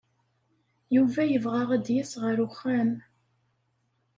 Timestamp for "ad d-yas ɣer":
1.75-2.37